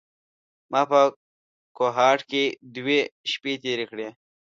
ما 0.71 0.81
په 0.89 1.01
کوهاټ 1.77 2.19
کې 2.29 2.43
دوې 2.75 2.99
شپې 3.31 3.53
تېرې 3.63 3.85
کړې. 3.91 4.07